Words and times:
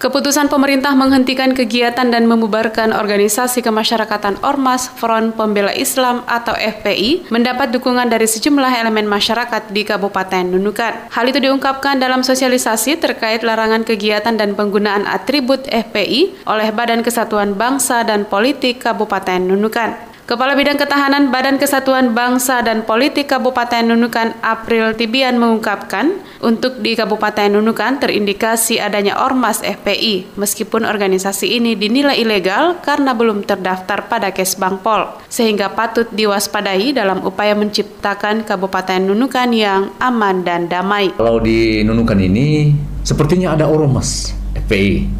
Keputusan 0.00 0.48
pemerintah 0.48 0.96
menghentikan 0.96 1.52
kegiatan 1.52 2.08
dan 2.08 2.24
membubarkan 2.24 2.96
organisasi 2.96 3.60
kemasyarakatan 3.60 4.40
Ormas 4.40 4.88
Front 4.96 5.36
Pembela 5.36 5.76
Islam 5.76 6.24
atau 6.24 6.56
FPI 6.56 7.28
mendapat 7.28 7.68
dukungan 7.68 8.08
dari 8.08 8.24
sejumlah 8.24 8.80
elemen 8.80 9.04
masyarakat 9.04 9.68
di 9.68 9.84
Kabupaten 9.84 10.56
Nunukan. 10.56 11.12
Hal 11.12 11.24
itu 11.28 11.44
diungkapkan 11.44 12.00
dalam 12.00 12.24
sosialisasi 12.24 12.96
terkait 12.96 13.44
larangan 13.44 13.84
kegiatan 13.84 14.32
dan 14.40 14.56
penggunaan 14.56 15.04
atribut 15.04 15.68
FPI 15.68 16.48
oleh 16.48 16.72
Badan 16.72 17.04
Kesatuan 17.04 17.52
Bangsa 17.52 18.00
dan 18.00 18.24
Politik 18.24 18.80
Kabupaten 18.80 19.52
Nunukan. 19.52 20.09
Kepala 20.30 20.54
Bidang 20.54 20.78
Ketahanan 20.78 21.34
Badan 21.34 21.58
Kesatuan 21.58 22.14
Bangsa 22.14 22.62
dan 22.62 22.86
Politik 22.86 23.34
Kabupaten 23.34 23.82
Nunukan 23.82 24.38
April 24.46 24.94
Tibian 24.94 25.42
mengungkapkan, 25.42 26.22
untuk 26.38 26.78
di 26.78 26.94
Kabupaten 26.94 27.50
Nunukan 27.50 27.98
terindikasi 27.98 28.78
adanya 28.78 29.18
Ormas 29.18 29.58
FPI, 29.58 30.38
meskipun 30.38 30.86
organisasi 30.86 31.58
ini 31.58 31.74
dinilai 31.74 32.14
ilegal 32.14 32.78
karena 32.78 33.10
belum 33.10 33.42
terdaftar 33.42 34.06
pada 34.06 34.30
Kesbangpol, 34.30 35.18
sehingga 35.26 35.74
patut 35.74 36.06
diwaspadai 36.14 36.94
dalam 36.94 37.26
upaya 37.26 37.58
menciptakan 37.58 38.46
Kabupaten 38.46 39.02
Nunukan 39.02 39.50
yang 39.50 39.90
aman 39.98 40.46
dan 40.46 40.70
damai. 40.70 41.10
Kalau 41.18 41.42
di 41.42 41.82
Nunukan 41.82 42.22
ini, 42.22 42.70
sepertinya 43.02 43.58
ada 43.58 43.66
Ormas 43.66 44.30
FPI, 44.54 45.10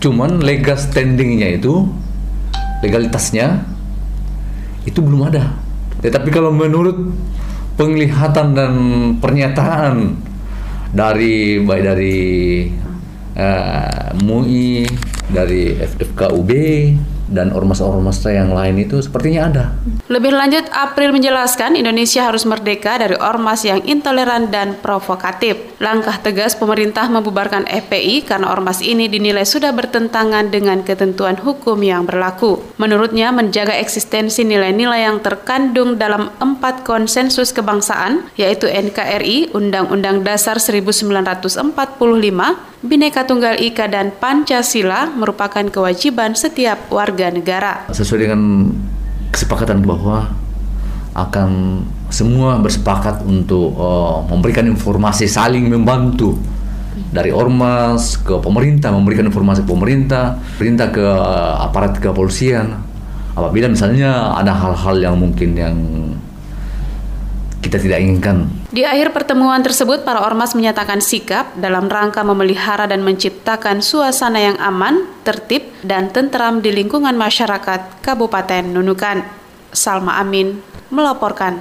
cuman 0.00 0.40
legal 0.40 0.80
standingnya 0.80 1.60
itu, 1.60 1.84
legalitasnya 2.80 3.75
itu 4.86 5.02
belum 5.02 5.28
ada. 5.28 5.52
Tetapi 6.00 6.28
kalau 6.30 6.54
menurut 6.54 7.10
penglihatan 7.76 8.56
dan 8.56 8.72
pernyataan 9.20 10.16
dari 10.94 11.60
baik 11.60 11.82
dari 11.84 12.18
uh, 13.36 14.16
MUI, 14.22 14.86
dari 15.28 15.76
FFKUB, 15.76 16.50
dan 17.26 17.50
ormas-ormas 17.50 18.22
yang 18.26 18.54
lain 18.54 18.78
itu 18.78 19.02
sepertinya 19.02 19.40
ada. 19.50 19.64
Lebih 20.06 20.32
lanjut, 20.34 20.64
April 20.70 21.10
menjelaskan 21.10 21.74
Indonesia 21.74 22.26
harus 22.26 22.46
merdeka 22.46 22.98
dari 22.98 23.18
ormas 23.18 23.66
yang 23.66 23.82
intoleran 23.82 24.50
dan 24.50 24.78
provokatif. 24.78 25.58
Langkah 25.82 26.18
tegas 26.22 26.54
pemerintah 26.54 27.10
membubarkan 27.10 27.66
FPI 27.66 28.22
karena 28.22 28.54
ormas 28.54 28.78
ini 28.82 29.10
dinilai 29.10 29.42
sudah 29.42 29.74
bertentangan 29.74 30.48
dengan 30.54 30.86
ketentuan 30.86 31.34
hukum 31.40 31.82
yang 31.82 32.06
berlaku. 32.06 32.62
Menurutnya, 32.78 33.34
menjaga 33.34 33.74
eksistensi 33.74 34.46
nilai-nilai 34.46 35.08
yang 35.08 35.18
terkandung 35.18 35.98
dalam 35.98 36.30
empat 36.38 36.86
konsensus 36.86 37.50
kebangsaan, 37.50 38.30
yaitu 38.38 38.70
NKRI, 38.70 39.50
Undang-Undang 39.56 40.22
Dasar 40.22 40.62
1945, 40.62 41.74
Bhinneka 42.86 43.26
Tunggal 43.26 43.58
Ika, 43.58 43.88
dan 43.88 44.12
Pancasila 44.14 45.10
merupakan 45.10 45.64
kewajiban 45.66 46.36
setiap 46.36 46.86
warga 46.92 47.15
warga 47.16 47.32
negara. 47.32 47.72
Sesuai 47.88 48.28
dengan 48.28 48.68
kesepakatan 49.32 49.80
bahwa 49.80 50.36
akan 51.16 51.80
semua 52.12 52.60
bersepakat 52.60 53.24
untuk 53.24 53.72
uh, 53.72 54.20
memberikan 54.28 54.68
informasi 54.68 55.24
saling 55.24 55.72
membantu 55.72 56.36
dari 57.08 57.32
ormas 57.32 58.20
ke 58.20 58.36
pemerintah 58.44 58.92
memberikan 58.92 59.32
informasi 59.32 59.64
pemerintah 59.64 60.36
perintah 60.60 60.92
ke 60.92 61.00
uh, 61.00 61.64
aparat 61.64 61.96
kepolisian 61.96 62.76
apabila 63.32 63.72
misalnya 63.72 64.36
ada 64.36 64.52
hal-hal 64.52 64.96
yang 65.00 65.16
mungkin 65.16 65.56
yang 65.56 65.76
kita 67.76 67.92
tidak 67.92 68.00
inginkan. 68.00 68.36
Di 68.72 68.88
akhir 68.88 69.12
pertemuan 69.12 69.60
tersebut, 69.60 70.00
para 70.00 70.24
ormas 70.24 70.56
menyatakan 70.56 71.04
sikap 71.04 71.52
dalam 71.60 71.92
rangka 71.92 72.24
memelihara 72.24 72.88
dan 72.88 73.04
menciptakan 73.04 73.84
suasana 73.84 74.40
yang 74.40 74.56
aman, 74.56 75.04
tertib, 75.28 75.68
dan 75.84 76.08
tentram 76.08 76.64
di 76.64 76.72
lingkungan 76.72 77.12
masyarakat 77.12 78.00
Kabupaten 78.00 78.64
Nunukan. 78.72 79.20
Salma 79.76 80.16
Amin 80.16 80.64
melaporkan. 80.88 81.60